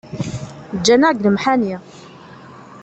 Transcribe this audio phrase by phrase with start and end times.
[0.77, 1.75] Ǧǧan-aɣ deg lemḥani